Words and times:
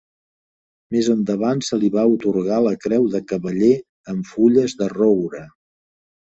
Més 0.93 1.09
endavant 1.13 1.61
se 1.67 1.77
li 1.83 1.89
va 1.95 2.05
atorgar 2.13 2.57
la 2.69 2.71
Creu 2.87 3.05
de 3.17 3.21
Cavaller 3.33 3.71
amb 4.15 4.27
Fulles 4.31 4.77
de 4.81 4.91
Roure. 4.97 5.45